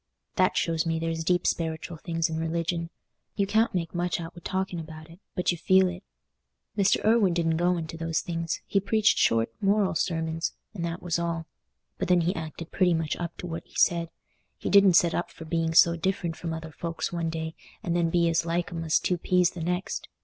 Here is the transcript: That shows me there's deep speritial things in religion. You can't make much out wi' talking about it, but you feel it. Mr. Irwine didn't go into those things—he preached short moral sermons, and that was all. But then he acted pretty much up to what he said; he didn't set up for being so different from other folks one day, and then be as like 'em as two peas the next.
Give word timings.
That 0.35 0.57
shows 0.57 0.83
me 0.83 0.97
there's 0.97 1.23
deep 1.23 1.43
speritial 1.43 2.01
things 2.01 2.27
in 2.27 2.39
religion. 2.39 2.89
You 3.35 3.45
can't 3.45 3.75
make 3.75 3.93
much 3.93 4.19
out 4.19 4.33
wi' 4.35 4.41
talking 4.43 4.79
about 4.79 5.11
it, 5.11 5.19
but 5.35 5.51
you 5.51 5.59
feel 5.59 5.87
it. 5.89 6.01
Mr. 6.75 7.05
Irwine 7.05 7.35
didn't 7.35 7.57
go 7.57 7.77
into 7.77 7.97
those 7.97 8.21
things—he 8.21 8.79
preached 8.79 9.19
short 9.19 9.51
moral 9.61 9.93
sermons, 9.93 10.55
and 10.73 10.83
that 10.83 11.03
was 11.03 11.19
all. 11.19 11.45
But 11.99 12.07
then 12.07 12.21
he 12.21 12.33
acted 12.35 12.71
pretty 12.71 12.95
much 12.95 13.15
up 13.17 13.37
to 13.37 13.45
what 13.45 13.63
he 13.67 13.75
said; 13.75 14.09
he 14.57 14.71
didn't 14.71 14.93
set 14.95 15.13
up 15.13 15.29
for 15.29 15.45
being 15.45 15.75
so 15.75 15.95
different 15.95 16.35
from 16.35 16.51
other 16.51 16.71
folks 16.71 17.13
one 17.13 17.29
day, 17.29 17.53
and 17.83 17.95
then 17.95 18.09
be 18.09 18.27
as 18.27 18.43
like 18.43 18.71
'em 18.71 18.83
as 18.83 18.97
two 18.97 19.19
peas 19.19 19.51
the 19.51 19.61
next. 19.61 20.07